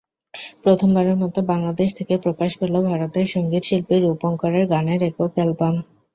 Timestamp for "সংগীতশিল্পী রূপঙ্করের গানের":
3.27-5.01